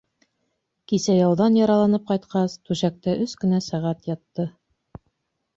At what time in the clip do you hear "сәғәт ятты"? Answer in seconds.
3.69-4.51